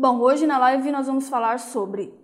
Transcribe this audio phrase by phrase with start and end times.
[0.00, 2.14] Bom, hoje na live nós vamos falar sobre.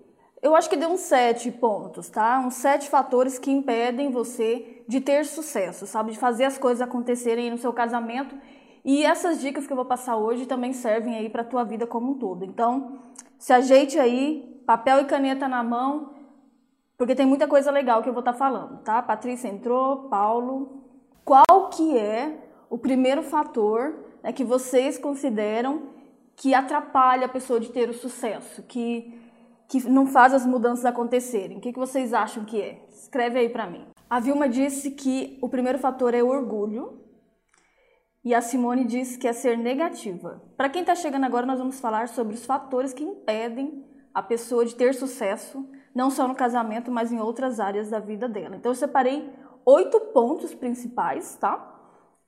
[0.41, 2.41] Eu acho que deu uns sete pontos, tá?
[2.47, 6.13] Uns sete fatores que impedem você de ter sucesso, sabe?
[6.13, 8.33] De fazer as coisas acontecerem no seu casamento.
[8.85, 11.85] E essas dicas que eu vou passar hoje também servem aí para a tua vida
[11.85, 12.45] como um todo.
[12.45, 13.01] Então,
[13.41, 16.15] se ajeite aí, papel e caneta na mão,
[16.97, 19.03] porque tem muita coisa legal que eu vou estar tá falando, tá?
[19.03, 20.81] Patrícia entrou, Paulo.
[21.25, 22.39] Qual que é
[22.71, 25.93] o primeiro fator né, que vocês consideram
[26.37, 29.21] que atrapalha a pessoa de ter o sucesso, que,
[29.69, 31.59] que não faz as mudanças acontecerem?
[31.59, 32.85] O que, que vocês acham que é?
[32.91, 33.87] Escreve aí para mim.
[34.09, 37.01] A Vilma disse que o primeiro fator é o orgulho.
[38.25, 40.43] E a Simone disse que é ser negativa.
[40.57, 44.65] Para quem está chegando agora, nós vamos falar sobre os fatores que impedem a pessoa
[44.65, 48.57] de ter sucesso, não só no casamento, mas em outras áreas da vida dela.
[48.57, 49.31] Então eu separei
[49.67, 51.74] oito pontos principais, tá?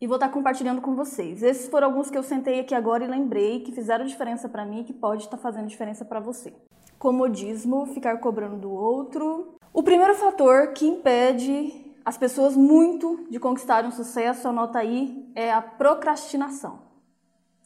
[0.00, 1.42] E vou estar compartilhando com vocês.
[1.42, 4.80] Esses foram alguns que eu sentei aqui agora e lembrei que fizeram diferença para mim
[4.80, 6.52] e que pode estar fazendo diferença para você.
[6.98, 9.57] Comodismo, ficar cobrando do outro.
[9.73, 15.52] O primeiro fator que impede as pessoas muito de conquistarem um sucesso, anota aí, é
[15.52, 16.79] a procrastinação,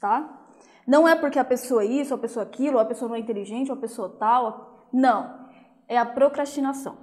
[0.00, 0.38] tá?
[0.86, 3.20] Não é porque a pessoa é isso, a pessoa é aquilo, a pessoa não é
[3.20, 4.86] inteligente, a pessoa tal.
[4.92, 5.47] Não.
[5.86, 6.97] É a procrastinação.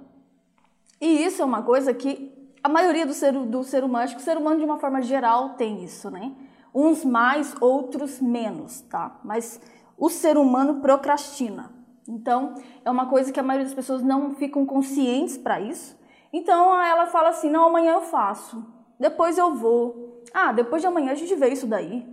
[1.00, 4.20] E isso é uma coisa que a maioria do ser, do ser humano, acho que
[4.20, 6.32] o ser humano de uma forma geral tem isso, né?
[6.74, 9.18] Uns mais, outros menos, tá?
[9.24, 9.60] Mas
[9.96, 11.72] o ser humano procrastina.
[12.06, 15.98] Então, é uma coisa que a maioria das pessoas não ficam conscientes para isso.
[16.32, 18.64] Então, ela fala assim: não, amanhã eu faço,
[18.98, 20.22] depois eu vou.
[20.32, 22.06] Ah, depois de amanhã a gente vê isso daí.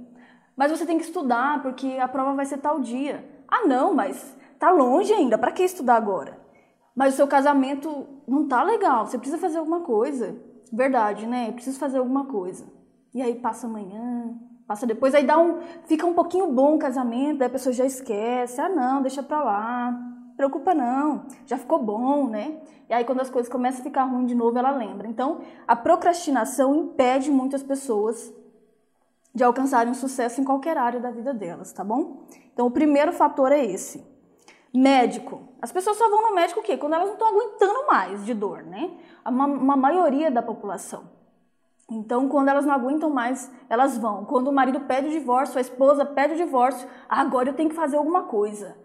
[0.56, 3.28] Mas você tem que estudar, porque a prova vai ser tal dia.
[3.48, 6.40] Ah, não, mas tá longe ainda, para que estudar agora?
[6.96, 10.36] Mas o seu casamento não tá legal, você precisa fazer alguma coisa.
[10.72, 11.50] Verdade, né?
[11.50, 12.66] Eu preciso fazer alguma coisa.
[13.14, 14.36] E aí passa amanhã,
[14.68, 17.86] passa depois, aí dá um, fica um pouquinho bom o casamento, aí a pessoa já
[17.86, 19.98] esquece, ah não, deixa pra lá,
[20.36, 22.60] preocupa não, já ficou bom, né?
[22.90, 25.08] E aí quando as coisas começam a ficar ruim de novo, ela lembra.
[25.08, 28.34] Então, a procrastinação impede muitas pessoas
[29.34, 32.26] de alcançarem um sucesso em qualquer área da vida delas, tá bom?
[32.54, 34.15] Então, o primeiro fator é esse.
[34.76, 35.42] Médico.
[35.62, 36.78] As pessoas só vão no médico o quê?
[36.78, 38.92] Quando elas não estão aguentando mais de dor, né?
[39.26, 41.10] Uma, uma maioria da população.
[41.90, 44.26] Então, quando elas não aguentam mais, elas vão.
[44.26, 47.76] Quando o marido pede o divórcio, a esposa pede o divórcio, agora eu tenho que
[47.76, 48.76] fazer alguma coisa.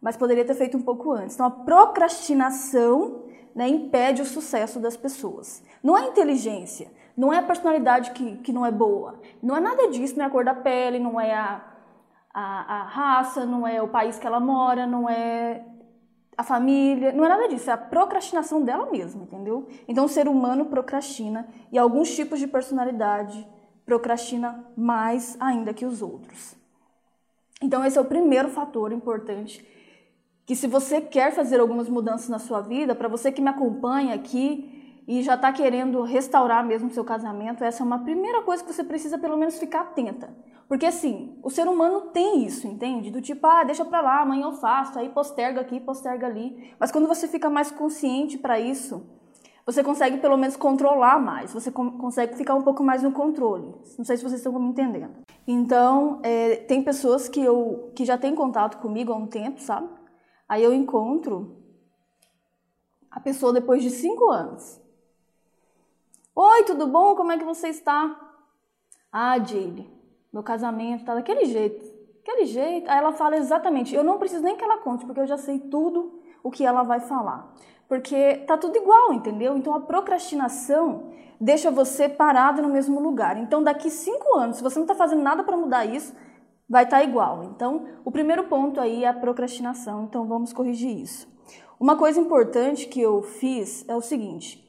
[0.00, 1.34] Mas poderia ter feito um pouco antes.
[1.34, 3.24] Então, a procrastinação
[3.54, 5.62] né, impede o sucesso das pessoas.
[5.82, 9.88] Não é inteligência, não é a personalidade que, que não é boa, não é nada
[9.88, 11.62] disso, não é a cor da pele, não é a,
[12.32, 15.64] a, a raça, não é o país que ela mora, não é
[16.36, 19.68] a família, não é nada disso, é a procrastinação dela mesma, entendeu?
[19.86, 23.46] Então o ser humano procrastina e alguns tipos de personalidade
[23.84, 26.56] procrastina mais ainda que os outros.
[27.60, 29.66] Então esse é o primeiro fator importante
[30.46, 34.14] que se você quer fazer algumas mudanças na sua vida, para você que me acompanha
[34.14, 38.72] aqui e já está querendo restaurar mesmo seu casamento, essa é uma primeira coisa que
[38.72, 40.34] você precisa pelo menos ficar atenta.
[40.68, 43.10] Porque assim, o ser humano tem isso, entende?
[43.10, 46.74] Do tipo, ah, deixa pra lá, amanhã eu faço, aí posterga aqui, posterga ali.
[46.78, 49.04] Mas quando você fica mais consciente para isso,
[49.66, 53.74] você consegue pelo menos controlar mais, você consegue ficar um pouco mais no controle.
[53.98, 55.14] Não sei se vocês estão me entendendo.
[55.46, 59.88] Então, é, tem pessoas que, eu, que já têm contato comigo há um tempo, sabe?
[60.48, 61.56] Aí eu encontro
[63.10, 64.81] a pessoa depois de cinco anos.
[66.34, 67.14] Oi, tudo bom?
[67.14, 68.18] Como é que você está?
[69.12, 69.86] Ah, Jade,
[70.32, 71.84] meu casamento tá daquele jeito,
[72.22, 72.90] aquele jeito.
[72.90, 75.58] Aí ela fala exatamente, eu não preciso nem que ela conte, porque eu já sei
[75.58, 77.52] tudo o que ela vai falar.
[77.86, 79.58] Porque tá tudo igual, entendeu?
[79.58, 83.36] Então a procrastinação deixa você parado no mesmo lugar.
[83.36, 86.14] Então daqui cinco anos, se você não está fazendo nada para mudar isso,
[86.66, 87.44] vai estar tá igual.
[87.44, 90.04] Então o primeiro ponto aí é a procrastinação.
[90.04, 91.28] Então vamos corrigir isso.
[91.78, 94.61] Uma coisa importante que eu fiz é o seguinte: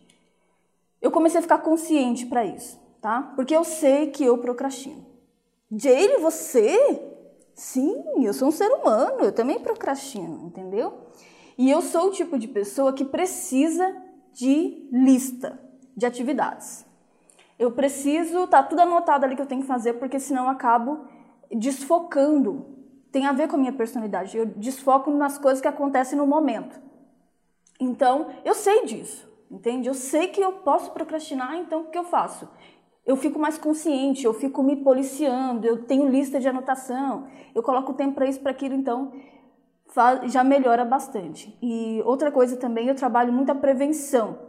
[1.03, 3.33] eu comecei a ficar consciente para isso, tá?
[3.35, 5.05] Porque eu sei que eu procrastino.
[5.69, 6.77] Jane, você?
[7.53, 11.09] Sim, eu sou um ser humano, eu também procrastino, entendeu?
[11.57, 13.85] E eu sou o tipo de pessoa que precisa
[14.31, 15.59] de lista
[15.95, 16.85] de atividades.
[17.59, 21.05] Eu preciso, tá tudo anotado ali que eu tenho que fazer, porque senão eu acabo
[21.51, 22.65] desfocando.
[23.11, 24.37] Tem a ver com a minha personalidade.
[24.37, 26.81] Eu desfoco nas coisas que acontecem no momento.
[27.79, 29.87] Então, eu sei disso, entende?
[29.87, 32.47] Eu sei que eu posso procrastinar, então o que eu faço?
[33.05, 37.93] eu fico mais consciente, eu fico me policiando, eu tenho lista de anotação, eu coloco
[37.93, 39.11] tempo para isso, para aquilo, então
[40.25, 41.55] já melhora bastante.
[41.61, 44.39] E outra coisa também, eu trabalho muito a prevenção,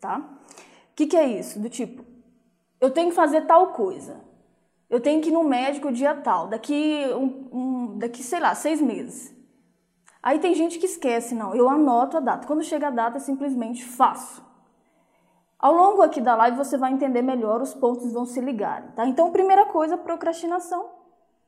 [0.00, 0.18] tá?
[0.18, 1.58] O que, que é isso?
[1.58, 2.04] Do tipo,
[2.80, 4.20] eu tenho que fazer tal coisa,
[4.90, 8.80] eu tenho que ir no médico dia tal, daqui, um, um, daqui sei lá, seis
[8.80, 9.34] meses.
[10.22, 12.46] Aí tem gente que esquece, não, eu anoto a data.
[12.46, 14.43] Quando chega a data, simplesmente faço.
[15.64, 19.06] Ao longo aqui da live você vai entender melhor, os pontos vão se ligarem, tá?
[19.06, 20.90] Então, primeira coisa, procrastinação.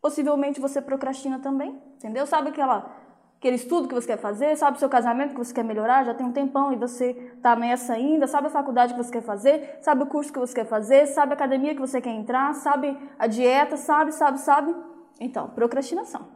[0.00, 2.26] Possivelmente você procrastina também, entendeu?
[2.26, 2.90] Sabe aquela,
[3.36, 6.14] aquele estudo que você quer fazer, sabe o seu casamento que você quer melhorar, já
[6.14, 9.80] tem um tempão e você tá nessa ainda, sabe a faculdade que você quer fazer,
[9.82, 12.98] sabe o curso que você quer fazer, sabe a academia que você quer entrar, sabe
[13.18, 14.74] a dieta, sabe, sabe, sabe?
[15.20, 16.26] Então, procrastinação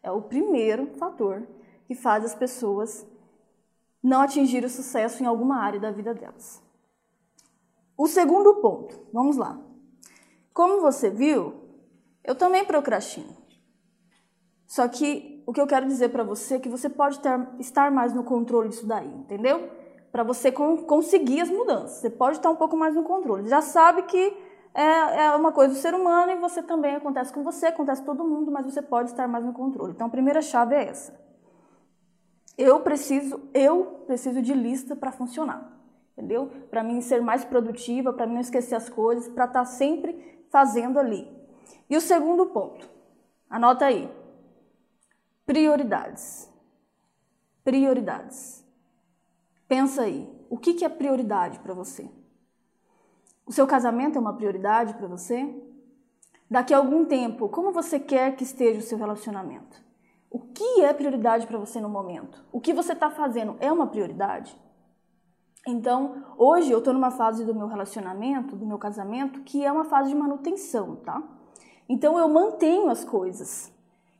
[0.00, 1.42] é o primeiro fator
[1.88, 3.04] que faz as pessoas
[4.00, 6.64] não atingir o sucesso em alguma área da vida delas.
[7.96, 9.58] O segundo ponto, vamos lá.
[10.52, 11.54] Como você viu,
[12.22, 13.34] eu também procrastino.
[14.66, 17.90] Só que o que eu quero dizer para você é que você pode ter, estar
[17.90, 19.70] mais no controle disso daí, entendeu?
[20.10, 22.00] Para você com, conseguir as mudanças.
[22.00, 23.48] Você pode estar um pouco mais no controle.
[23.48, 24.36] Já sabe que
[24.74, 28.14] é, é uma coisa do ser humano e você também acontece com você, acontece com
[28.14, 29.92] todo mundo, mas você pode estar mais no controle.
[29.92, 31.18] Então a primeira chave é essa.
[32.58, 35.75] Eu preciso, eu preciso de lista para funcionar
[36.16, 36.50] entendeu?
[36.70, 40.42] Para mim ser mais produtiva, para mim não esquecer as coisas, para estar tá sempre
[40.50, 41.30] fazendo ali.
[41.90, 42.88] E o segundo ponto,
[43.50, 44.10] anota aí.
[45.44, 46.50] Prioridades.
[47.62, 48.64] Prioridades.
[49.68, 52.08] Pensa aí, o que, que é prioridade para você?
[53.44, 55.54] O seu casamento é uma prioridade para você?
[56.50, 59.84] Daqui a algum tempo, como você quer que esteja o seu relacionamento?
[60.30, 62.44] O que é prioridade para você no momento?
[62.52, 64.56] O que você está fazendo é uma prioridade?
[65.66, 69.84] Então, hoje eu estou numa fase do meu relacionamento, do meu casamento, que é uma
[69.84, 71.20] fase de manutenção, tá?
[71.88, 73.72] Então, eu mantenho as coisas.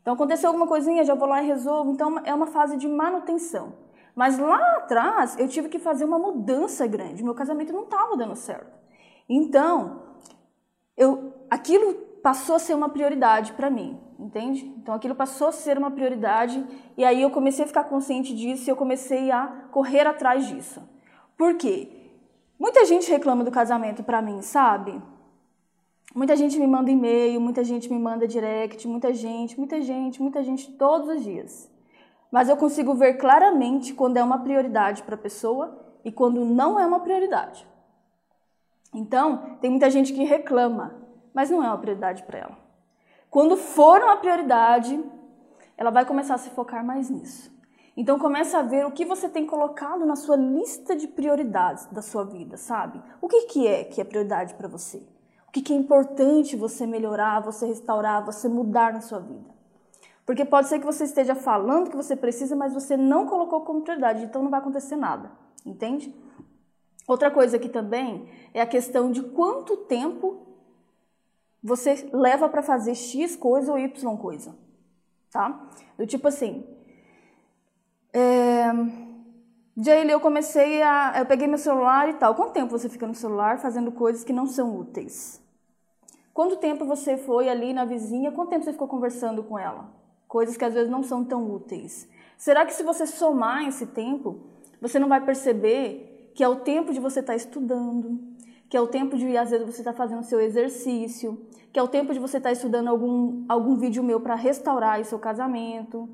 [0.02, 1.93] Então, aconteceu alguma coisinha, já vou lá e resolvo.
[1.93, 3.75] Então, é uma fase de manutenção.
[4.14, 7.22] Mas lá atrás, eu tive que fazer uma mudança grande.
[7.22, 8.76] Meu casamento não estava dando certo.
[9.28, 10.02] Então,
[10.96, 14.64] eu, aquilo passou a ser uma prioridade para mim, entende?
[14.78, 16.64] Então, aquilo passou a ser uma prioridade.
[16.96, 20.95] E aí, eu comecei a ficar consciente disso e eu comecei a correr atrás disso.
[21.36, 21.88] Por quê?
[22.58, 25.00] Muita gente reclama do casamento para mim, sabe?
[26.14, 30.42] Muita gente me manda e-mail, muita gente me manda direct, muita gente, muita gente, muita
[30.42, 31.70] gente todos os dias.
[32.30, 36.80] Mas eu consigo ver claramente quando é uma prioridade para a pessoa e quando não
[36.80, 37.66] é uma prioridade.
[38.94, 40.94] Então, tem muita gente que reclama,
[41.34, 42.58] mas não é uma prioridade para ela.
[43.28, 44.98] Quando for uma prioridade,
[45.76, 47.54] ela vai começar a se focar mais nisso.
[47.96, 52.02] Então começa a ver o que você tem colocado na sua lista de prioridades da
[52.02, 53.02] sua vida, sabe?
[53.22, 54.98] O que, que é que é prioridade para você?
[55.48, 59.56] O que, que é importante você melhorar, você restaurar, você mudar na sua vida?
[60.26, 63.81] Porque pode ser que você esteja falando que você precisa, mas você não colocou como
[63.81, 65.31] prioridade, então não vai acontecer nada,
[65.64, 66.14] entende?
[67.06, 70.43] Outra coisa aqui também é a questão de quanto tempo
[71.62, 74.54] você leva para fazer X coisa ou Y coisa,
[75.31, 75.69] tá?
[75.96, 76.66] Do tipo assim,
[78.18, 78.72] é...
[79.76, 81.14] Daí eu comecei a.
[81.18, 82.34] Eu peguei meu celular e tal.
[82.34, 85.42] Quanto tempo você fica no celular fazendo coisas que não são úteis?
[86.32, 88.32] Quanto tempo você foi ali na vizinha?
[88.32, 89.90] Quanto tempo você ficou conversando com ela?
[90.26, 92.08] Coisas que às vezes não são tão úteis.
[92.38, 94.40] Será que se você somar esse tempo,
[94.80, 98.19] você não vai perceber que é o tempo de você estar tá estudando,
[98.69, 101.38] que é o tempo de às vezes você estar tá fazendo seu exercício,
[101.72, 105.00] que é o tempo de você estar tá estudando algum, algum vídeo meu para restaurar
[105.00, 106.08] o seu casamento,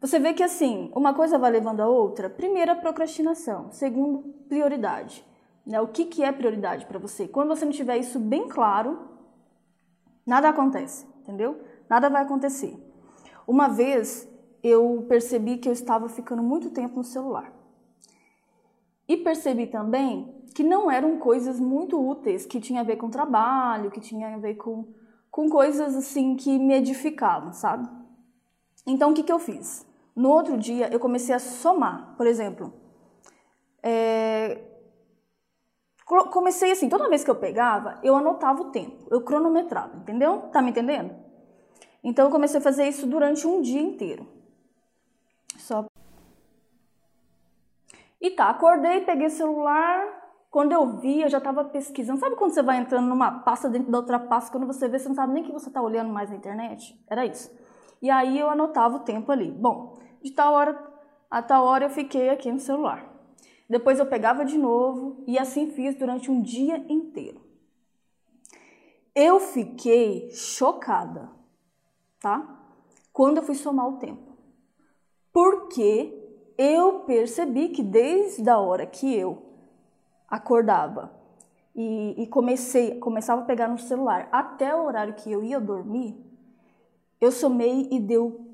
[0.00, 2.30] você vê que assim, uma coisa vai levando a outra.
[2.30, 3.70] Primeiro, a procrastinação.
[3.72, 5.24] Segundo, prioridade.
[5.66, 5.80] Né?
[5.80, 7.26] O que, que é prioridade para você?
[7.26, 8.98] Quando você não tiver isso bem claro,
[10.24, 11.60] nada acontece, entendeu?
[11.90, 12.78] Nada vai acontecer.
[13.46, 14.28] Uma vez
[14.62, 17.52] eu percebi que eu estava ficando muito tempo no celular.
[19.08, 23.90] E percebi também que não eram coisas muito úteis, que tinha a ver com trabalho,
[23.90, 24.86] que tinha a ver com,
[25.30, 27.88] com coisas assim que me edificavam, sabe?
[28.86, 29.87] Então o que, que eu fiz?
[30.18, 32.16] No outro dia, eu comecei a somar.
[32.16, 32.74] Por exemplo,
[33.80, 34.58] é...
[36.32, 40.48] comecei assim, toda vez que eu pegava, eu anotava o tempo, eu cronometrava, entendeu?
[40.52, 41.14] Tá me entendendo?
[42.02, 44.26] Então, eu comecei a fazer isso durante um dia inteiro.
[45.56, 45.84] Só.
[48.20, 50.04] E tá, acordei, peguei o celular.
[50.50, 52.18] Quando eu vi, eu já estava pesquisando.
[52.18, 55.08] Sabe quando você vai entrando numa pasta dentro da outra pasta, quando você vê, você
[55.08, 57.00] não sabe nem que você está olhando mais na internet?
[57.08, 57.56] Era isso.
[58.02, 59.50] E aí eu anotava o tempo ali.
[59.50, 60.88] Bom, de tal hora
[61.30, 63.06] a tal hora eu fiquei aqui no celular.
[63.68, 67.40] Depois eu pegava de novo e assim fiz durante um dia inteiro.
[69.14, 71.30] Eu fiquei chocada,
[72.18, 72.62] tá?
[73.12, 74.36] Quando eu fui somar o tempo.
[75.32, 76.14] Porque
[76.56, 79.42] eu percebi que desde a hora que eu
[80.26, 81.12] acordava
[81.74, 86.16] e, e comecei, começava a pegar no celular até o horário que eu ia dormir,
[87.20, 88.47] eu somei e deu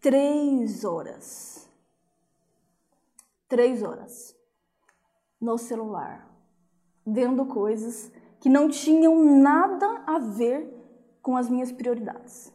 [0.00, 1.68] três horas.
[3.48, 4.34] três horas
[5.40, 6.28] no celular,
[7.06, 8.10] vendo coisas
[8.40, 10.72] que não tinham nada a ver
[11.22, 12.52] com as minhas prioridades.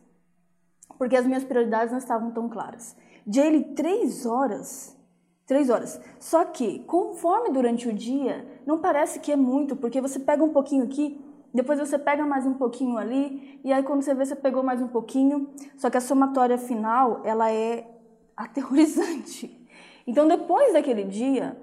[0.98, 2.96] Porque as minhas prioridades não estavam tão claras.
[3.26, 4.98] Ele, três horas.
[5.46, 6.00] Três horas.
[6.20, 10.54] Só que, conforme durante o dia, não parece que é muito, porque você pega um
[10.54, 11.20] pouquinho aqui,
[11.54, 14.82] depois você pega mais um pouquinho ali, e aí quando você vê, você pegou mais
[14.82, 15.50] um pouquinho.
[15.78, 17.88] Só que a somatória final, ela é
[18.36, 19.58] aterrorizante.
[20.08, 21.56] Então, depois daquele dia,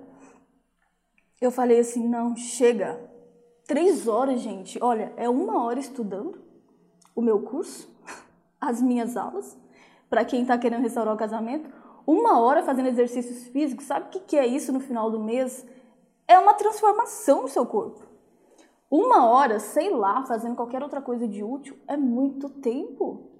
[1.40, 2.98] eu falei assim: não, chega.
[3.66, 4.78] Três horas, gente.
[4.80, 6.40] Olha, é uma hora estudando
[7.16, 7.92] o meu curso,
[8.60, 9.58] as minhas aulas,
[10.08, 11.68] para quem está querendo restaurar o casamento.
[12.06, 13.86] Uma hora fazendo exercícios físicos.
[13.86, 15.66] Sabe o que é isso no final do mês?
[16.28, 18.07] É uma transformação no seu corpo.
[18.90, 23.30] Uma hora, sei lá, fazendo qualquer outra coisa de útil é muito tempo.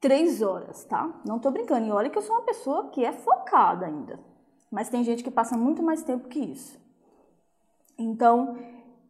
[0.00, 1.20] Três horas, tá?
[1.24, 1.86] Não tô brincando.
[1.86, 4.18] E olha que eu sou uma pessoa que é focada ainda.
[4.70, 6.80] Mas tem gente que passa muito mais tempo que isso.
[7.96, 8.56] Então,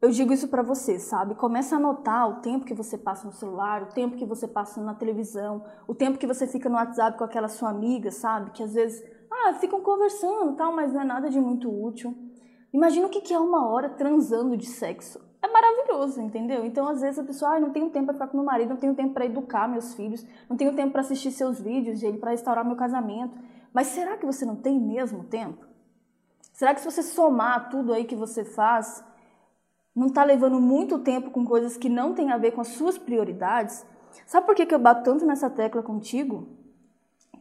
[0.03, 1.35] eu digo isso para você, sabe?
[1.35, 4.83] Começa a anotar o tempo que você passa no celular, o tempo que você passa
[4.83, 8.51] na televisão, o tempo que você fica no WhatsApp com aquela sua amiga, sabe?
[8.51, 12.15] Que às vezes, ah, ficam conversando, tal, mas não é nada de muito útil.
[12.73, 15.30] Imagina o que é uma hora transando de sexo.
[15.43, 16.65] É maravilhoso, entendeu?
[16.65, 18.77] Então, às vezes a pessoa, ah, não tenho tempo para ficar com meu marido, não
[18.77, 22.33] tenho tempo para educar meus filhos, não tenho tempo para assistir seus vídeos dele, para
[22.33, 23.37] restaurar meu casamento.
[23.73, 25.65] Mas será que você não tem mesmo tempo?
[26.53, 29.03] Será que se você somar tudo aí que você faz,
[29.97, 32.99] não está levando muito tempo com coisas que não têm a ver com as suas
[32.99, 33.87] prioridades?
[34.27, 36.49] Sabe por que, que eu bato tanto nessa tecla contigo?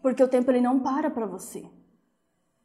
[0.02, 1.66] Porque o tempo ele não para para você,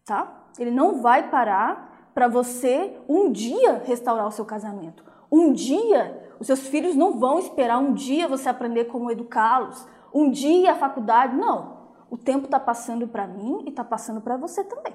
[0.05, 0.45] tá?
[0.59, 5.14] Ele não vai parar para você um dia restaurar o seu casamento.
[5.35, 9.85] Um dia, os seus filhos não vão esperar um dia você aprender como educá-los.
[10.15, 11.89] Um dia a faculdade, não.
[12.09, 14.93] O tempo está passando para mim e está passando para você também,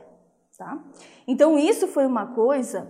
[0.57, 0.81] tá?
[1.27, 2.89] Então isso foi uma coisa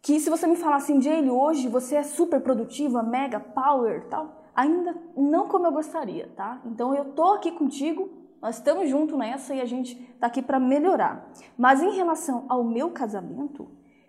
[0.00, 4.46] que se você me falar assim, Jane, hoje você é super produtiva, mega power, tal,
[4.56, 6.62] ainda não como eu gostaria, tá?
[6.64, 8.08] Então eu tô aqui contigo,
[8.40, 11.30] nós estamos juntos nessa e a gente tá aqui para melhorar.
[11.58, 13.68] Mas em relação ao meu casamento,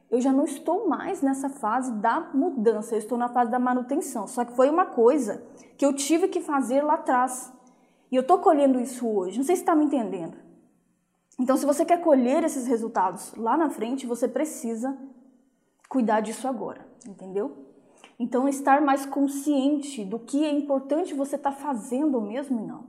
[0.09, 4.27] eu já não estou mais nessa fase da mudança, eu estou na fase da manutenção.
[4.27, 5.43] Só que foi uma coisa
[5.77, 7.51] que eu tive que fazer lá atrás.
[8.11, 9.37] E eu estou colhendo isso hoje.
[9.37, 10.37] Não sei se está me entendendo.
[11.39, 14.97] Então, se você quer colher esses resultados lá na frente, você precisa
[15.89, 17.65] cuidar disso agora, entendeu?
[18.17, 22.85] Então, estar mais consciente do que é importante você estar tá fazendo mesmo e não.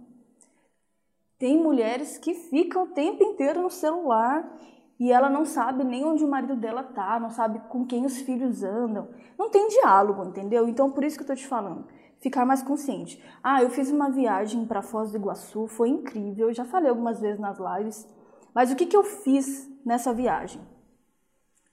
[1.39, 4.57] Tem mulheres que ficam o tempo inteiro no celular
[4.99, 8.19] e ela não sabe nem onde o marido dela tá, não sabe com quem os
[8.19, 9.09] filhos andam.
[9.39, 10.69] Não tem diálogo, entendeu?
[10.69, 11.85] Então, por isso que eu tô te falando
[12.21, 13.23] ficar mais consciente.
[13.43, 17.21] Ah, eu fiz uma viagem para Foz do Iguaçu, foi incrível, eu já falei algumas
[17.21, 18.07] vezes nas lives,
[18.55, 20.61] mas o que, que eu fiz nessa viagem?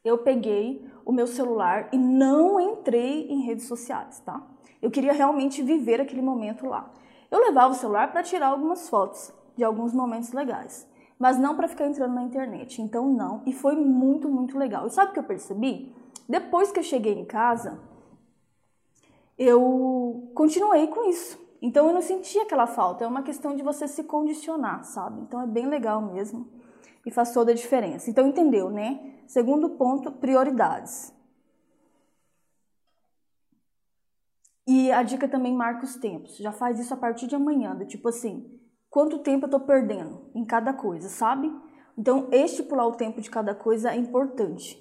[0.04, 4.46] Eu peguei o meu celular e não entrei em redes sociais, tá?
[4.82, 6.92] Eu queria realmente viver aquele momento lá.
[7.32, 10.88] Eu levava o celular para tirar algumas fotos de alguns momentos legais,
[11.20, 12.82] mas não para ficar entrando na internet.
[12.82, 14.88] Então não, e foi muito, muito legal.
[14.88, 15.96] E sabe o que eu percebi?
[16.28, 17.80] Depois que eu cheguei em casa,
[19.38, 21.42] eu continuei com isso.
[21.62, 25.22] Então eu não senti aquela falta, é uma questão de você se condicionar, sabe?
[25.22, 26.48] Então é bem legal mesmo
[27.06, 28.10] e faz toda a diferença.
[28.10, 29.14] Então entendeu, né?
[29.28, 31.14] Segundo ponto, prioridades.
[34.66, 36.38] E a dica também marca os tempos.
[36.38, 38.60] Já faz isso a partir de amanhã, do tipo assim,
[38.94, 41.52] quanto tempo eu tô perdendo em cada coisa, sabe?
[41.98, 44.80] Então, estipular o tempo de cada coisa é importante.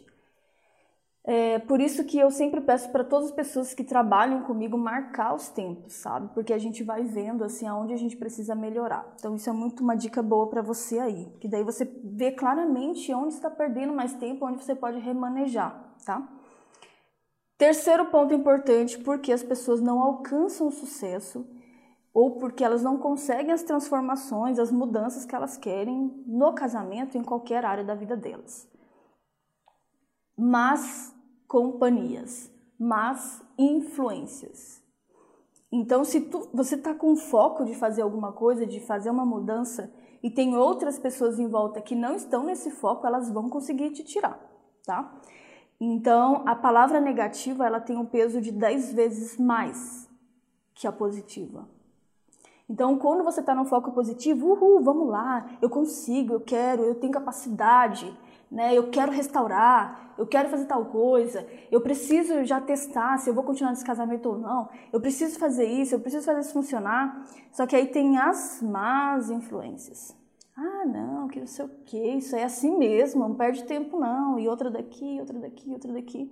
[1.25, 5.35] É por isso que eu sempre peço para todas as pessoas que trabalham comigo marcar
[5.35, 6.29] os tempos, sabe?
[6.35, 9.11] Porque a gente vai vendo assim aonde a gente precisa melhorar.
[9.15, 13.15] Então isso é muito uma dica boa para você aí, que daí você vê claramente
[13.15, 16.29] onde está perdendo mais tempo, onde você pode remanejar, tá?
[17.57, 21.47] Terceiro ponto importante, porque as pessoas não alcançam o sucesso
[22.13, 27.23] ou porque elas não conseguem as transformações, as mudanças que elas querem no casamento, em
[27.23, 28.71] qualquer área da vida delas
[30.37, 31.15] mas
[31.47, 34.83] companhias, mas influências.
[35.71, 39.93] Então, se tu, você está com foco de fazer alguma coisa, de fazer uma mudança,
[40.23, 44.05] e tem outras pessoas em volta que não estão nesse foco, elas vão conseguir te
[44.05, 44.39] tirar,
[44.85, 45.21] tá?
[45.81, 50.09] Então, a palavra negativa, ela tem um peso de 10 vezes mais
[50.75, 51.69] que a positiva.
[52.69, 56.95] Então, quando você está no foco positivo, uhul, vamos lá, eu consigo, eu quero, eu
[56.95, 58.17] tenho capacidade,
[58.51, 58.77] né?
[58.77, 63.43] Eu quero restaurar, eu quero fazer tal coisa, eu preciso já testar se eu vou
[63.43, 67.25] continuar nesse casamento ou não, eu preciso fazer isso, eu preciso fazer isso funcionar.
[67.51, 70.15] Só que aí tem as más influências.
[70.55, 74.39] Ah, não, que não sei o que, isso é assim mesmo, não perde tempo não,
[74.39, 76.31] e outra daqui, outra daqui, outra daqui.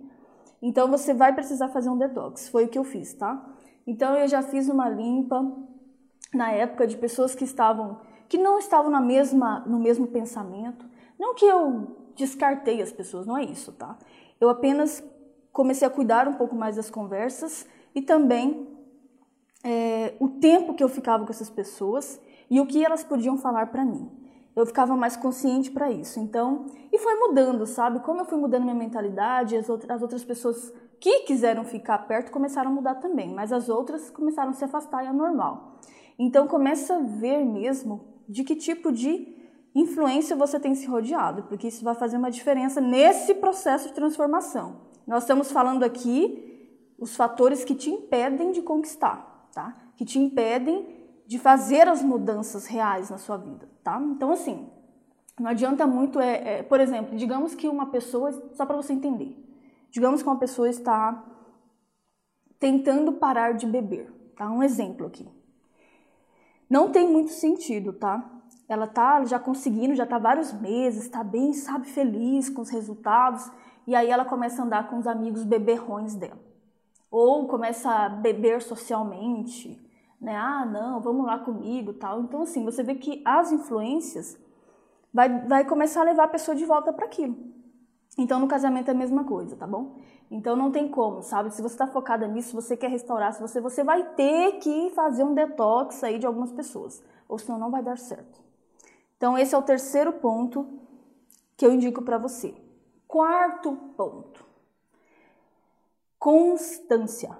[0.60, 3.42] Então você vai precisar fazer um detox, foi o que eu fiz, tá?
[3.86, 5.42] Então eu já fiz uma limpa
[6.32, 10.86] na época de pessoas que estavam que não estavam na mesma no mesmo pensamento.
[11.18, 13.98] Não que eu descartei as pessoas, não é isso, tá?
[14.40, 15.02] Eu apenas
[15.52, 18.68] comecei a cuidar um pouco mais das conversas e também
[19.62, 23.66] é, o tempo que eu ficava com essas pessoas e o que elas podiam falar
[23.66, 24.10] para mim.
[24.56, 26.18] Eu ficava mais consciente para isso.
[26.18, 28.00] Então, e foi mudando, sabe?
[28.00, 32.30] Como eu fui mudando minha mentalidade, as outras, as outras pessoas que quiseram ficar perto
[32.30, 35.80] começaram a mudar também, mas as outras começaram a se afastar e é normal.
[36.18, 39.34] Então, começa a ver mesmo de que tipo de
[39.74, 44.82] influência você tem se rodeado, porque isso vai fazer uma diferença nesse processo de transformação.
[45.06, 46.46] Nós estamos falando aqui
[46.98, 49.74] os fatores que te impedem de conquistar, tá?
[49.96, 53.98] Que te impedem de fazer as mudanças reais na sua vida, tá?
[54.14, 54.68] Então, assim,
[55.38, 59.39] não adianta muito, é, é por exemplo, digamos que uma pessoa, só para você entender,
[59.90, 61.24] digamos que uma pessoa está
[62.58, 64.50] tentando parar de beber, tá?
[64.50, 65.28] Um exemplo aqui.
[66.68, 68.24] Não tem muito sentido, tá?
[68.68, 73.50] Ela tá já conseguindo, já tá vários meses, tá bem, sabe, feliz com os resultados,
[73.86, 76.38] e aí ela começa a andar com os amigos beberrões dela.
[77.10, 79.84] Ou começa a beber socialmente,
[80.20, 80.36] né?
[80.36, 82.20] Ah, não, vamos lá comigo, tal.
[82.20, 84.38] Então assim, você vê que as influências
[85.12, 87.36] vai, vai começar a levar a pessoa de volta para aquilo.
[88.20, 89.96] Então no casamento é a mesma coisa, tá bom?
[90.30, 91.54] Então não tem como, sabe?
[91.54, 95.24] Se você está focada nisso, você quer restaurar, se você você vai ter que fazer
[95.24, 98.38] um detox aí de algumas pessoas, ou senão não vai dar certo.
[99.16, 100.68] Então esse é o terceiro ponto
[101.56, 102.54] que eu indico para você.
[103.08, 104.44] Quarto ponto.
[106.18, 107.38] Constância,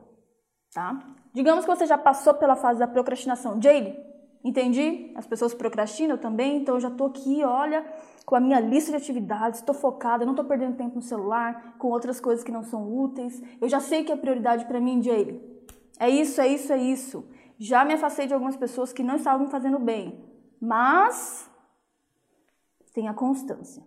[0.73, 0.99] tá?
[1.35, 3.61] Digamos que você já passou pela fase da procrastinação.
[3.61, 3.95] Jade,
[4.43, 5.13] entendi?
[5.15, 7.85] As pessoas procrastinam também, então eu já estou aqui, olha,
[8.25, 11.89] com a minha lista de atividades, estou focada, não estou perdendo tempo no celular, com
[11.89, 13.43] outras coisas que não são úteis.
[13.61, 15.41] Eu já sei que é prioridade para mim, Jade.
[15.99, 17.25] É isso, é isso, é isso.
[17.59, 20.25] Já me afastei de algumas pessoas que não estavam me fazendo bem,
[20.61, 21.51] mas
[22.95, 23.83] tenha constância,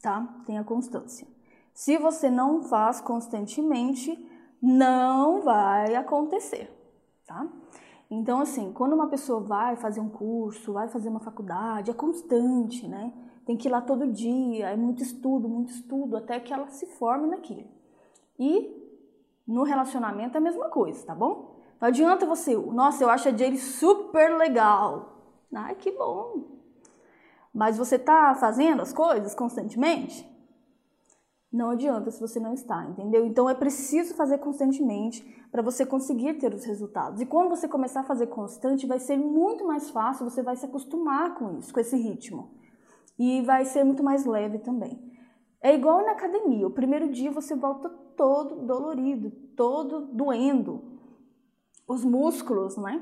[0.00, 0.42] tá?
[0.46, 1.26] Tenha constância.
[1.74, 4.16] Se você não faz constantemente,
[4.62, 6.70] não vai acontecer,
[7.26, 7.46] tá?
[8.10, 12.86] Então, assim, quando uma pessoa vai fazer um curso, vai fazer uma faculdade, é constante,
[12.86, 13.12] né?
[13.46, 16.86] Tem que ir lá todo dia, é muito estudo, muito estudo, até que ela se
[16.86, 17.68] forme naquilo.
[18.38, 18.82] E
[19.46, 21.56] no relacionamento é a mesma coisa, tá bom?
[21.80, 25.18] Não adianta você, nossa, eu acho a Jade super legal.
[25.52, 26.44] Ai, que bom.
[27.52, 30.28] Mas você tá fazendo as coisas constantemente?
[31.54, 33.24] Não adianta se você não está, entendeu?
[33.24, 37.20] Então é preciso fazer constantemente para você conseguir ter os resultados.
[37.20, 40.66] E quando você começar a fazer constante, vai ser muito mais fácil, você vai se
[40.66, 42.50] acostumar com isso, com esse ritmo.
[43.16, 45.00] E vai ser muito mais leve também.
[45.62, 50.82] É igual na academia, o primeiro dia você volta todo dolorido, todo doendo.
[51.86, 53.00] Os músculos, né?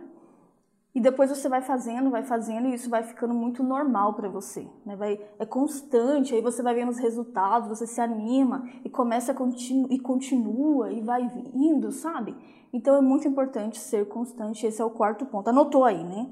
[0.95, 4.69] E depois você vai fazendo, vai fazendo e isso vai ficando muito normal para você,
[4.85, 4.95] né?
[4.95, 9.35] Vai, é constante, aí você vai vendo os resultados, você se anima e começa a
[9.35, 11.23] continu, e continua e vai
[11.55, 12.37] indo, sabe?
[12.73, 15.49] Então é muito importante ser constante, esse é o quarto ponto.
[15.49, 16.31] Anotou aí, né?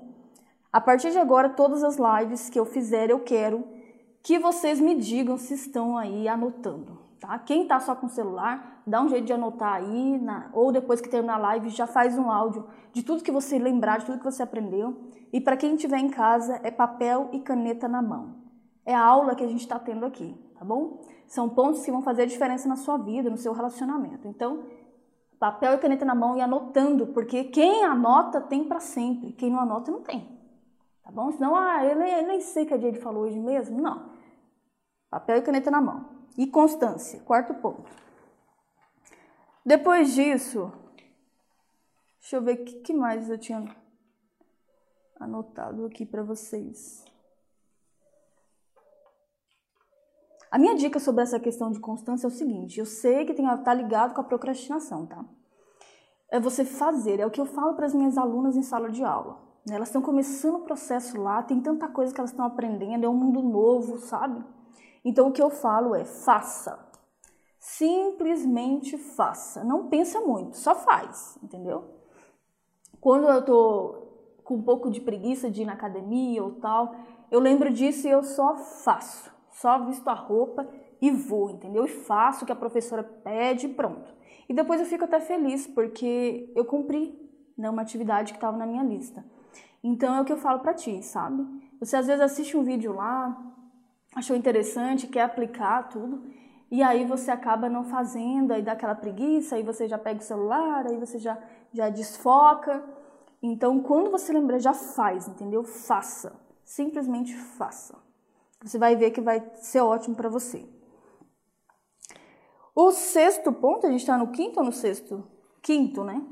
[0.71, 3.65] A partir de agora, todas as lives que eu fizer, eu quero
[4.23, 7.39] que vocês me digam se estão aí anotando, tá?
[7.39, 11.01] Quem tá só com o celular, dá um jeito de anotar aí, na, ou depois
[11.01, 14.19] que terminar a live, já faz um áudio de tudo que você lembrar, de tudo
[14.19, 14.97] que você aprendeu.
[15.33, 18.37] E para quem estiver em casa, é papel e caneta na mão.
[18.85, 21.01] É a aula que a gente está tendo aqui, tá bom?
[21.27, 24.27] São pontos que vão fazer a diferença na sua vida, no seu relacionamento.
[24.27, 24.65] Então,
[25.39, 29.61] papel e caneta na mão e anotando, porque quem anota tem para sempre, quem não
[29.61, 30.41] anota não tem.
[31.05, 31.31] Tá bom?
[31.33, 33.81] Senão, ah, eu nem, eu nem sei que a Jade falou hoje mesmo.
[33.81, 34.11] Não.
[35.11, 36.20] Papel e caneta na mão.
[36.37, 37.91] E constância, quarto ponto.
[39.65, 40.73] Depois disso,
[42.21, 43.65] deixa eu ver o que, que mais eu tinha
[45.19, 47.05] anotado aqui para vocês.
[50.51, 53.47] A minha dica sobre essa questão de constância é o seguinte: eu sei que tem
[53.59, 55.25] tá ligado com a procrastinação, tá?
[56.29, 59.05] É você fazer, é o que eu falo para as minhas alunas em sala de
[59.05, 59.39] aula.
[59.67, 59.77] Né?
[59.77, 63.15] Elas estão começando o processo lá, tem tanta coisa que elas estão aprendendo, é um
[63.15, 64.45] mundo novo, sabe?
[65.05, 66.79] Então o que eu falo é faça.
[67.59, 69.63] Simplesmente faça.
[69.65, 71.85] Não pensa muito, só faz, entendeu?
[73.01, 74.07] Quando eu tô
[74.45, 76.95] com um pouco de preguiça de ir na academia ou tal,
[77.31, 79.31] eu lembro disso e eu só faço.
[79.51, 80.69] Só visto a roupa
[81.01, 81.85] e vou, entendeu?
[81.85, 84.13] E faço o que a professora pede e pronto.
[84.49, 87.17] E depois eu fico até feliz porque eu cumpri
[87.57, 89.25] né, uma atividade que estava na minha lista.
[89.83, 91.47] Então é o que eu falo para ti, sabe?
[91.79, 93.39] Você às vezes assiste um vídeo lá,
[94.15, 96.23] achou interessante, quer aplicar tudo,
[96.71, 100.25] e aí você acaba não fazendo, aí dá aquela preguiça, aí você já pega o
[100.25, 101.37] celular, aí você já,
[101.73, 102.85] já desfoca.
[103.43, 105.65] Então, quando você lembrar, já faz, entendeu?
[105.65, 106.39] Faça.
[106.65, 107.99] Simplesmente faça.
[108.63, 110.69] Você vai ver que vai ser ótimo para você.
[112.75, 115.27] O sexto ponto, a gente está no quinto ou no sexto?
[115.61, 116.25] Quinto, né?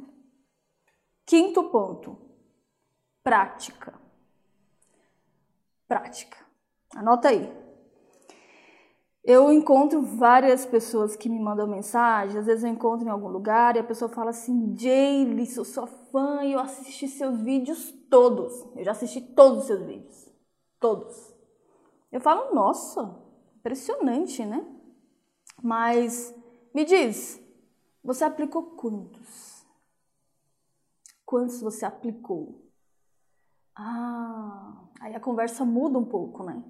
[1.27, 2.17] Quinto ponto:
[3.25, 3.95] prática.
[5.89, 6.39] Prática.
[6.95, 7.68] Anota aí.
[9.31, 13.77] Eu encontro várias pessoas que me mandam mensagem, às vezes eu encontro em algum lugar
[13.77, 18.65] e a pessoa fala assim: Jaylee, sou sua fã e eu assisti seus vídeos todos.
[18.75, 20.33] Eu já assisti todos os seus vídeos.
[20.81, 21.35] Todos.
[22.11, 23.23] Eu falo, nossa,
[23.59, 24.67] impressionante, né?
[25.63, 26.35] Mas
[26.75, 27.39] me diz,
[28.03, 29.63] você aplicou quantos?
[31.27, 32.63] Quantos você aplicou?
[33.77, 36.65] Ah, aí a conversa muda um pouco, né?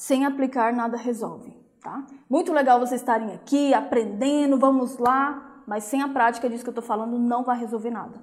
[0.00, 2.06] Sem aplicar, nada resolve, tá?
[2.26, 6.74] Muito legal vocês estarem aqui aprendendo, vamos lá, mas sem a prática disso que eu
[6.74, 8.18] tô falando, não vai resolver nada,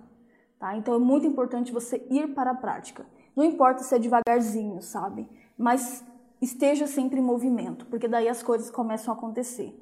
[0.57, 0.75] tá?
[0.75, 3.05] Então é muito importante você ir para a prática.
[3.35, 5.29] Não importa se é devagarzinho, sabe?
[5.55, 6.03] Mas
[6.41, 9.79] esteja sempre em movimento, porque daí as coisas começam a acontecer.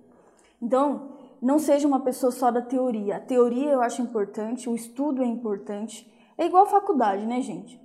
[0.61, 3.15] Então, não seja uma pessoa só da teoria.
[3.15, 6.13] A teoria eu acho importante, o estudo é importante.
[6.37, 7.84] É igual faculdade, né, gente?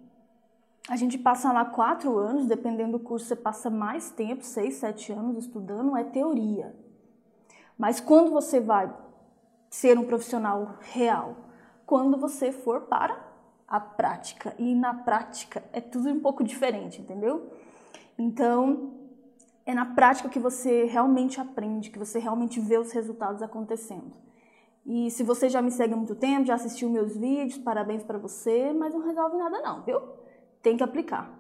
[0.89, 5.13] A gente passa lá quatro anos, dependendo do curso, você passa mais tempo, seis, sete
[5.13, 6.75] anos estudando, é teoria.
[7.79, 8.93] Mas quando você vai
[9.71, 11.37] ser um profissional real?
[11.87, 13.31] Quando você for para
[13.71, 14.53] a prática.
[14.59, 17.53] E na prática é tudo um pouco diferente, entendeu?
[18.19, 18.93] Então,
[19.65, 24.13] é na prática que você realmente aprende, que você realmente vê os resultados acontecendo.
[24.85, 28.19] E se você já me segue há muito tempo, já assistiu meus vídeos, parabéns para
[28.19, 30.01] você, mas não resolve nada não, viu?
[30.63, 31.31] Tem que aplicar.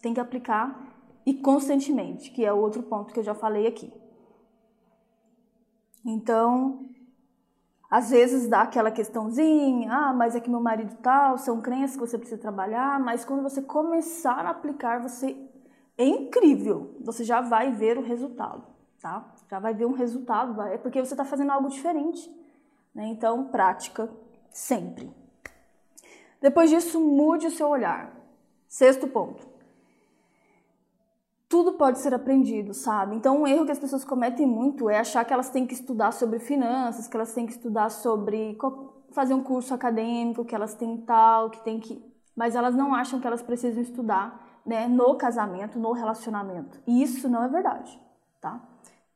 [0.00, 0.86] Tem que aplicar
[1.24, 3.92] e constantemente, que é outro ponto que eu já falei aqui.
[6.04, 6.88] Então,
[7.90, 12.06] às vezes dá aquela questãozinha, ah, mas é que meu marido tal, são crenças que
[12.06, 15.36] você precisa trabalhar, mas quando você começar a aplicar, você
[15.98, 16.96] é incrível.
[17.00, 18.64] Você já vai ver o resultado,
[19.00, 19.34] tá?
[19.50, 22.30] Já vai ver um resultado, é porque você está fazendo algo diferente.
[22.94, 23.08] Né?
[23.08, 24.08] Então, prática
[24.50, 25.12] sempre.
[26.40, 28.15] Depois disso, mude o seu olhar.
[28.76, 29.48] Sexto ponto.
[31.48, 33.16] Tudo pode ser aprendido, sabe?
[33.16, 36.12] Então, um erro que as pessoas cometem muito é achar que elas têm que estudar
[36.12, 38.54] sobre finanças, que elas têm que estudar sobre
[39.12, 42.04] fazer um curso acadêmico, que elas têm tal, que tem que.
[42.36, 46.78] Mas elas não acham que elas precisam estudar né, no casamento, no relacionamento.
[46.86, 47.98] E isso não é verdade,
[48.42, 48.60] tá?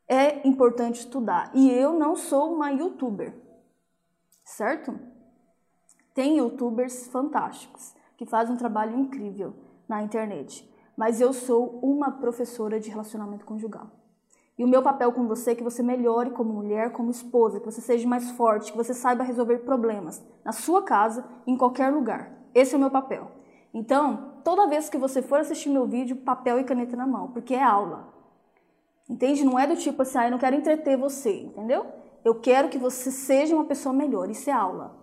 [0.07, 1.51] É importante estudar.
[1.53, 3.31] E eu não sou uma youtuber,
[4.43, 4.99] certo?
[6.15, 9.51] Tem youtubers fantásticos que fazem um trabalho incrível
[9.89, 13.87] na internet, mas eu sou uma professora de relacionamento conjugal.
[14.59, 17.65] E o meu papel com você é que você melhore como mulher, como esposa, que
[17.65, 22.31] você seja mais forte, que você saiba resolver problemas na sua casa, em qualquer lugar.
[22.53, 23.31] Esse é o meu papel.
[23.73, 27.55] Então, toda vez que você for assistir meu vídeo, papel e caneta na mão, porque
[27.55, 28.13] é aula.
[29.09, 29.43] Entende?
[29.43, 31.87] Não é do tipo assim, ah, eu não quero entreter você, entendeu?
[32.23, 35.00] Eu quero que você seja uma pessoa melhor, isso é aula.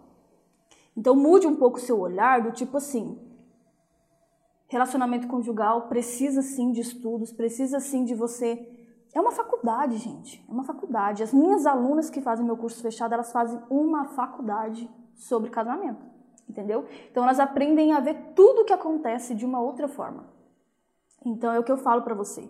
[0.98, 3.18] Então mude um pouco o seu olhar do tipo assim,
[4.66, 8.68] relacionamento conjugal precisa sim de estudos, precisa sim de você.
[9.14, 10.44] É uma faculdade, gente.
[10.48, 11.22] É uma faculdade.
[11.22, 16.87] As minhas alunas que fazem meu curso fechado, elas fazem uma faculdade sobre casamento entendeu?
[17.11, 20.26] Então elas aprendem a ver tudo o que acontece de uma outra forma.
[21.24, 22.48] Então é o que eu falo para você.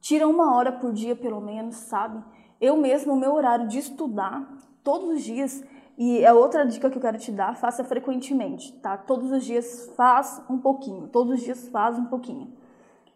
[0.00, 2.22] Tira uma hora por dia, pelo menos, sabe?
[2.60, 4.46] Eu mesmo, o meu horário de estudar,
[4.82, 5.64] todos os dias,
[5.96, 8.96] e é outra dica que eu quero te dar, faça frequentemente, tá?
[8.96, 12.52] Todos os dias faz um pouquinho, todos os dias faz um pouquinho.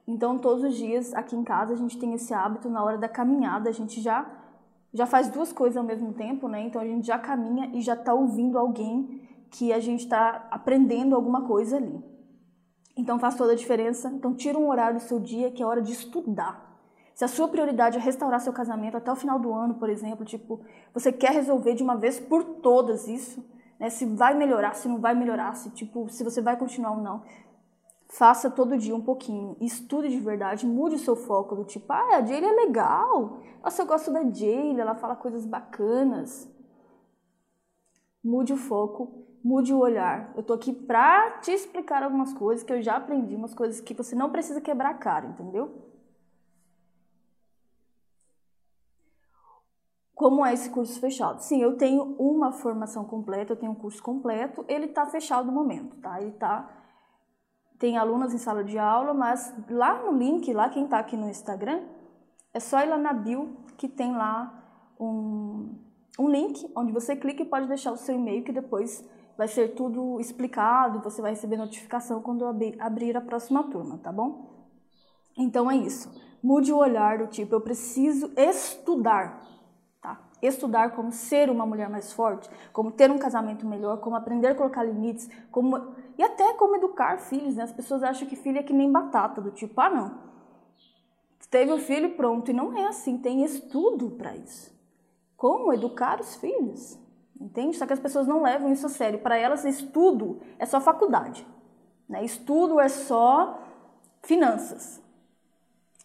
[0.06, 3.08] Então, todos os dias aqui em casa a gente tem esse hábito, na hora da
[3.08, 4.26] caminhada, a gente já
[4.96, 6.62] já faz duas coisas ao mesmo tempo, né?
[6.62, 11.14] Então a gente já caminha e já tá ouvindo alguém que a gente está aprendendo
[11.14, 12.02] alguma coisa ali.
[12.96, 14.08] Então faz toda a diferença.
[14.08, 16.75] Então tira um horário do seu dia que é hora de estudar.
[17.16, 20.22] Se a sua prioridade é restaurar seu casamento até o final do ano, por exemplo,
[20.22, 20.60] tipo,
[20.92, 23.42] você quer resolver de uma vez por todas isso,
[23.80, 23.88] né?
[23.88, 27.22] Se vai melhorar, se não vai melhorar, se tipo, se você vai continuar ou não.
[28.06, 32.16] Faça todo dia um pouquinho, estude de verdade, mude o seu foco do tipo, ah,
[32.16, 33.38] a Jaylee é legal.
[33.64, 36.46] Nossa, eu gosto da Jaylee, ela fala coisas bacanas.
[38.22, 40.32] Mude o foco mude o olhar.
[40.36, 43.94] Eu tô aqui pra te explicar algumas coisas que eu já aprendi, umas coisas que
[43.94, 45.85] você não precisa quebrar a cara, entendeu?
[50.16, 51.40] Como é esse curso fechado?
[51.40, 55.52] Sim, eu tenho uma formação completa, eu tenho um curso completo, ele tá fechado no
[55.52, 56.18] momento, tá?
[56.18, 56.70] Ele tá
[57.78, 61.28] tem alunas em sala de aula, mas lá no link, lá quem está aqui no
[61.28, 61.84] Instagram,
[62.54, 65.78] é só ir lá na bio que tem lá um,
[66.18, 69.74] um link onde você clica e pode deixar o seu e-mail que depois vai ser
[69.74, 72.48] tudo explicado, você vai receber notificação quando eu
[72.80, 74.70] abrir a próxima turma, tá bom?
[75.36, 76.10] Então é isso.
[76.42, 79.55] Mude o olhar do tipo, eu preciso estudar?
[80.42, 84.54] Estudar como ser uma mulher mais forte, como ter um casamento melhor, como aprender a
[84.54, 87.62] colocar limites, como e até como educar filhos, né?
[87.64, 90.26] As pessoas acham que filho é que nem batata, do tipo, ah, não.
[91.50, 94.74] Teve o filho pronto e não é assim, tem estudo para isso.
[95.36, 96.98] Como educar os filhos?
[97.40, 97.76] Entende?
[97.76, 99.20] Só que as pessoas não levam isso a sério.
[99.20, 101.46] Para elas, estudo é só faculdade.
[102.08, 102.24] Né?
[102.24, 103.62] Estudo é só
[104.22, 105.02] finanças.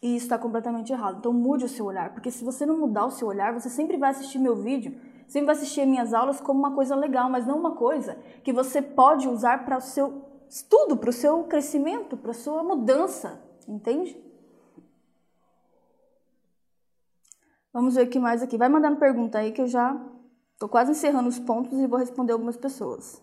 [0.02, 1.20] E isso está completamente errado.
[1.20, 3.98] Então mude o seu olhar, porque se você não mudar o seu olhar, você sempre
[3.98, 7.58] vai assistir meu vídeo, sempre vai assistir minhas aulas como uma coisa legal, mas não
[7.58, 12.32] uma coisa que você pode usar para o seu estudo, para o seu crescimento, para
[12.32, 13.42] a sua mudança.
[13.68, 14.20] Entende?
[17.72, 18.58] Vamos ver o que mais aqui.
[18.58, 19.96] Vai mandando pergunta aí que eu já
[20.62, 23.20] Estou quase encerrando os pontos e vou responder algumas pessoas.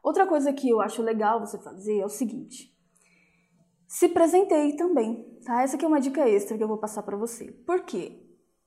[0.00, 2.72] Outra coisa que eu acho legal você fazer é o seguinte:
[3.86, 5.62] se presenteie também, tá?
[5.62, 7.52] Essa aqui é uma dica extra que eu vou passar para você.
[7.66, 8.20] Por quê?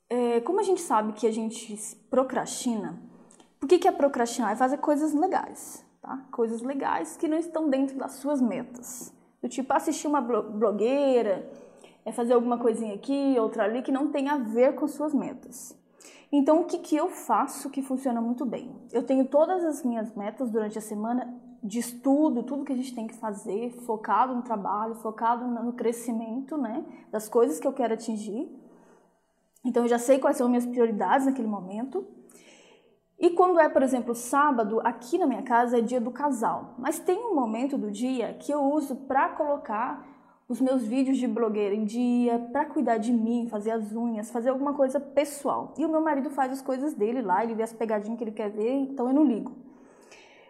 [0.09, 1.75] É, como a gente sabe que a gente
[2.09, 3.01] procrastina,
[3.59, 4.51] por que, que é procrastinar?
[4.51, 6.25] É fazer coisas legais, tá?
[6.31, 9.13] Coisas legais que não estão dentro das suas metas.
[9.41, 11.51] Do tipo assistir uma blogueira,
[12.05, 15.77] é fazer alguma coisinha aqui, outra ali, que não tem a ver com suas metas.
[16.31, 18.73] Então, o que, que eu faço que funciona muito bem?
[18.91, 22.93] Eu tenho todas as minhas metas durante a semana de estudo, tudo que a gente
[22.93, 27.93] tem que fazer, focado no trabalho, focado no crescimento, né, das coisas que eu quero
[27.93, 28.47] atingir.
[29.65, 32.05] Então, eu já sei quais são minhas prioridades naquele momento.
[33.19, 36.99] E quando é, por exemplo, sábado, aqui na minha casa é dia do casal, mas
[36.99, 40.05] tem um momento do dia que eu uso para colocar
[40.47, 44.49] os meus vídeos de blogueira em dia, para cuidar de mim, fazer as unhas, fazer
[44.49, 45.73] alguma coisa pessoal.
[45.77, 48.31] E o meu marido faz as coisas dele lá, ele vê as pegadinhas que ele
[48.31, 49.51] quer ver, então eu não ligo.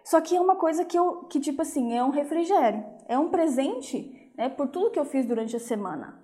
[0.08, 3.28] Só que é uma coisa que eu, que tipo assim, é um refrigério, é um
[3.28, 6.18] presente, né, por tudo que eu fiz durante a semana.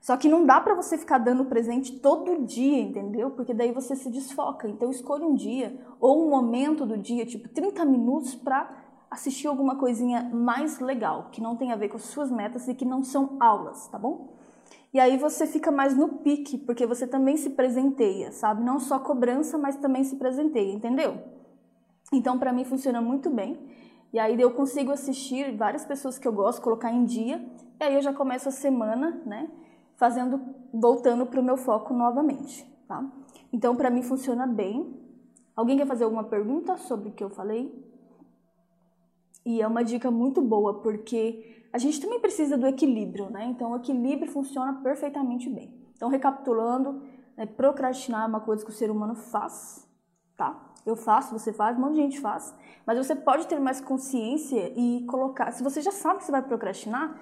[0.00, 3.30] Só que não dá para você ficar dando presente todo dia, entendeu?
[3.30, 4.68] Porque daí você se desfoca.
[4.68, 8.68] Então escolha um dia ou um momento do dia, tipo 30 minutos para
[9.08, 12.74] assistir alguma coisinha mais legal, que não tem a ver com as suas metas e
[12.74, 14.34] que não são aulas, tá bom?
[14.92, 18.64] E aí você fica mais no pique, porque você também se presenteia, sabe?
[18.64, 21.43] Não só cobrança, mas também se presenteia, entendeu?
[22.12, 23.58] Então, para mim funciona muito bem.
[24.12, 27.44] E aí eu consigo assistir várias pessoas que eu gosto, colocar em dia,
[27.80, 29.50] e aí eu já começo a semana, né,
[29.96, 30.40] fazendo
[30.72, 33.04] voltando para o meu foco novamente, tá?
[33.52, 35.00] Então, para mim funciona bem.
[35.56, 37.72] Alguém quer fazer alguma pergunta sobre o que eu falei?
[39.44, 43.44] E é uma dica muito boa, porque a gente também precisa do equilíbrio, né?
[43.46, 45.74] Então, o equilíbrio funciona perfeitamente bem.
[45.96, 47.02] Então, recapitulando,
[47.36, 49.88] né, procrastinar é uma coisa que o ser humano faz,
[50.36, 50.72] tá?
[50.84, 52.54] Eu faço, você faz, um monte de gente faz.
[52.86, 55.50] Mas você pode ter mais consciência e colocar.
[55.52, 57.18] Se você já sabe que você vai procrastinar,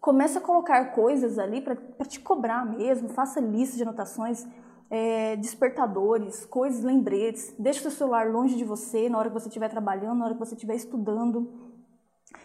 [0.00, 1.76] comece a colocar coisas ali para
[2.06, 3.08] te cobrar mesmo.
[3.08, 4.46] Faça lista de anotações,
[4.90, 7.54] é, despertadores, coisas, lembretes.
[7.58, 10.34] Deixe o seu celular longe de você na hora que você estiver trabalhando, na hora
[10.34, 11.50] que você estiver estudando.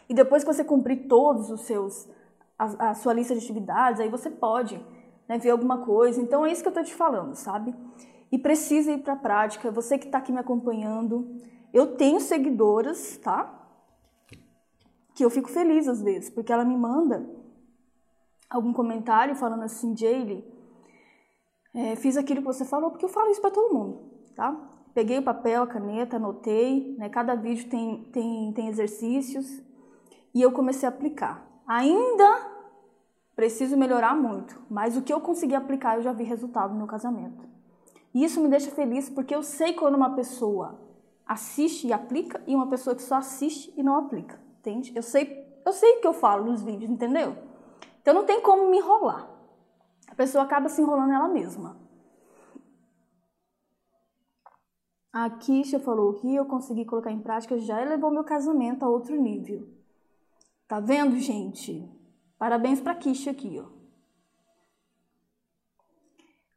[0.08, 2.10] E depois que você cumprir todos os seus
[2.58, 4.80] a, a sua lista de atividades, aí você pode
[5.28, 6.22] né, ver alguma coisa.
[6.22, 7.74] Então é isso que eu estou te falando, sabe?
[8.32, 9.70] E precisa ir para a prática.
[9.72, 11.36] Você que está aqui me acompanhando,
[11.74, 13.60] eu tenho seguidoras, tá?
[15.14, 17.30] Que eu fico feliz às vezes, porque ela me manda
[18.50, 20.44] algum comentário falando assim, Jaylee,
[21.74, 24.02] é, fiz aquilo que você falou, porque eu falo isso para todo mundo,
[24.36, 24.70] tá?
[24.94, 27.08] Peguei o papel, a caneta, anotei, né?
[27.10, 29.62] Cada vídeo tem, tem, tem exercícios,
[30.34, 31.46] e eu comecei a aplicar.
[31.66, 32.52] Ainda
[33.36, 36.88] preciso melhorar muito, mas o que eu consegui aplicar eu já vi resultado no meu
[36.88, 37.51] casamento.
[38.14, 40.80] E isso me deixa feliz porque eu sei quando uma pessoa
[41.26, 44.92] assiste e aplica e uma pessoa que só assiste e não aplica, entende?
[44.96, 47.38] Eu sei, eu sei o que eu falo nos vídeos, entendeu?
[48.02, 49.30] Então não tem como me enrolar.
[50.08, 51.80] A pessoa acaba se enrolando ela mesma.
[55.14, 59.16] A Kisha falou que eu consegui colocar em prática já elevou meu casamento a outro
[59.16, 59.68] nível.
[60.68, 61.90] Tá vendo, gente?
[62.38, 63.81] Parabéns para Kisha aqui, ó.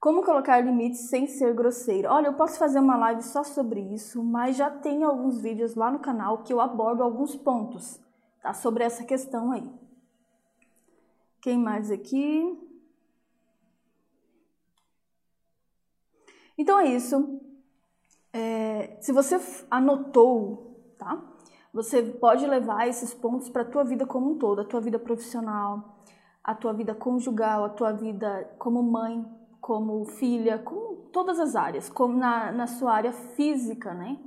[0.05, 2.11] Como colocar limites sem ser grosseiro?
[2.11, 5.91] Olha, eu posso fazer uma live só sobre isso, mas já tem alguns vídeos lá
[5.91, 7.99] no canal que eu abordo alguns pontos,
[8.43, 8.53] tá?
[8.53, 9.67] Sobre essa questão aí.
[11.41, 12.55] Quem mais aqui?
[16.59, 17.41] Então é isso.
[18.31, 19.41] É, se você
[19.71, 21.19] anotou, tá?
[21.73, 24.99] você pode levar esses pontos para a tua vida como um todo, a tua vida
[24.99, 25.97] profissional,
[26.45, 29.25] a tua vida conjugal, a tua vida como mãe,
[29.65, 34.19] como filha, como todas as áreas, como na, na sua área física, né?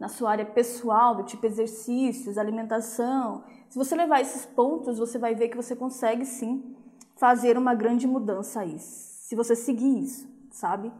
[0.00, 3.44] Na sua área pessoal, do tipo exercícios, alimentação.
[3.68, 6.74] Se você levar esses pontos, você vai ver que você consegue sim
[7.16, 10.92] fazer uma grande mudança aí, se você seguir isso, sabe?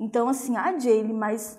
[0.00, 1.56] Então, assim, ah, Jaylee, mas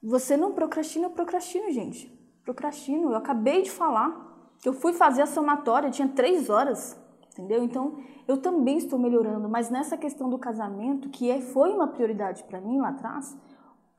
[0.00, 3.10] você não procrastina, eu procrastino, gente procrastino.
[3.10, 6.96] Eu acabei de falar que eu fui fazer a somatória, tinha três horas,
[7.40, 7.62] entendeu?
[7.62, 12.44] Então, eu também estou melhorando, mas nessa questão do casamento, que é, foi uma prioridade
[12.44, 13.36] para mim lá atrás,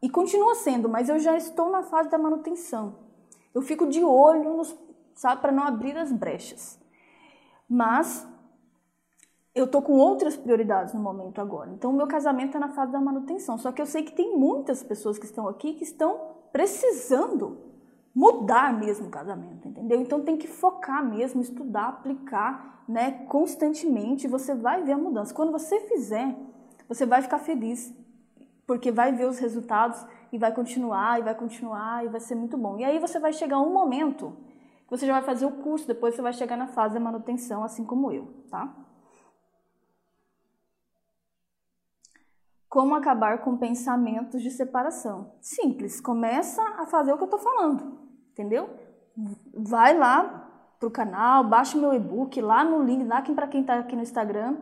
[0.02, 2.96] e continua sendo, mas eu já estou na fase da manutenção.
[3.54, 4.78] Eu fico de olho, nos,
[5.16, 6.80] sabe, para não abrir as brechas.
[7.68, 8.28] Mas
[9.56, 11.72] eu tô com outras prioridades no momento agora.
[11.72, 13.58] Então, meu casamento está na fase da manutenção.
[13.58, 17.67] Só que eu sei que tem muitas pessoas que estão aqui que estão precisando
[18.18, 20.02] mudar mesmo o casamento, entendeu?
[20.02, 25.32] Então tem que focar mesmo, estudar, aplicar, né, constantemente, você vai ver a mudança.
[25.36, 26.36] Quando você fizer,
[26.88, 27.94] você vai ficar feliz,
[28.66, 32.58] porque vai ver os resultados e vai continuar, e vai continuar, e vai ser muito
[32.58, 32.80] bom.
[32.80, 34.36] E aí você vai chegar um momento
[34.86, 37.64] que você já vai fazer o curso, depois você vai chegar na fase da manutenção,
[37.64, 38.76] assim como eu, tá?
[42.68, 45.34] Como acabar com pensamentos de separação?
[45.40, 48.07] Simples, começa a fazer o que eu tô falando
[48.38, 48.70] entendeu?
[49.54, 50.48] Vai lá
[50.80, 54.56] pro canal, baixa meu e-book lá no link, lá para quem está aqui no Instagram.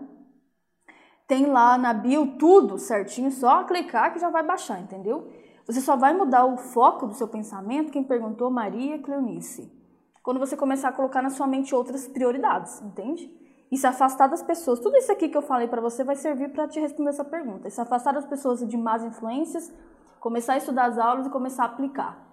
[1.27, 5.29] Tem lá na bio tudo certinho, só clicar que já vai baixar, entendeu?
[5.65, 9.71] Você só vai mudar o foco do seu pensamento, quem perguntou, Maria Cleonice.
[10.23, 13.29] Quando você começar a colocar na sua mente outras prioridades, entende?
[13.71, 14.79] E se afastar das pessoas.
[14.79, 17.67] Tudo isso aqui que eu falei para você vai servir para te responder essa pergunta.
[17.67, 19.73] E se afastar das pessoas de más influências,
[20.19, 22.24] começar a estudar as aulas e começar a aplicar.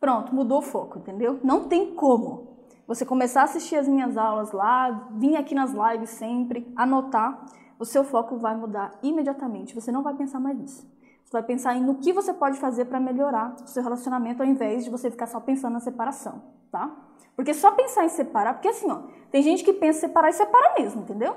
[0.00, 1.38] Pronto, mudou o foco, entendeu?
[1.44, 2.48] Não tem como.
[2.86, 7.44] Você começar a assistir as minhas aulas lá, vir aqui nas lives sempre, anotar,
[7.78, 9.74] o seu foco vai mudar imediatamente.
[9.74, 10.90] Você não vai pensar mais nisso.
[11.22, 14.48] Você vai pensar em no que você pode fazer para melhorar o seu relacionamento ao
[14.48, 16.90] invés de você ficar só pensando na separação, tá?
[17.36, 20.32] Porque só pensar em separar, porque assim, ó, tem gente que pensa em separar e
[20.32, 21.36] separa mesmo, entendeu?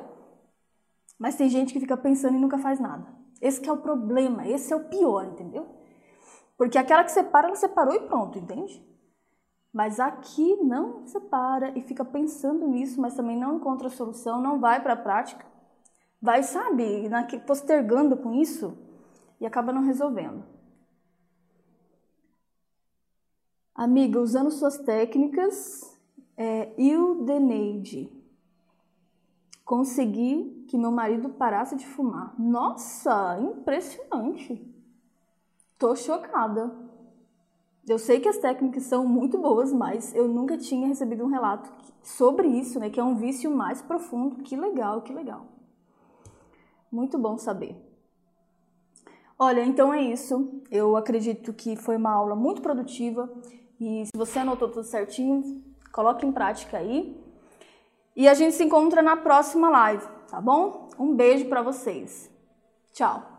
[1.20, 3.06] Mas tem gente que fica pensando e nunca faz nada.
[3.40, 5.68] Esse é o problema, esse é o pior, entendeu?
[6.64, 8.82] Porque aquela que separa, ela separou e pronto, entende?
[9.74, 14.82] Mas aqui não separa e fica pensando nisso, mas também não encontra solução, não vai
[14.82, 15.46] para a prática.
[16.22, 17.10] Vai, sabe,
[17.46, 18.78] postergando com isso
[19.42, 20.42] e acaba não resolvendo.
[23.76, 26.00] Amiga, usando suas técnicas,
[26.38, 28.10] é, Ildeneide,
[29.66, 32.34] consegui que meu marido parasse de fumar.
[32.40, 34.73] Nossa, impressionante!
[35.84, 36.74] Tô chocada.
[37.86, 41.70] Eu sei que as técnicas são muito boas, mas eu nunca tinha recebido um relato
[42.02, 42.90] sobre isso, né?
[42.90, 44.38] Que é um vício mais profundo.
[44.44, 45.46] Que legal, que legal.
[46.90, 47.76] Muito bom saber.
[49.38, 50.62] Olha, então é isso.
[50.72, 53.30] Eu acredito que foi uma aula muito produtiva
[53.78, 57.22] e se você anotou tudo certinho, coloque em prática aí.
[58.16, 60.88] E a gente se encontra na próxima live, tá bom?
[60.98, 62.32] Um beijo para vocês.
[62.94, 63.33] Tchau.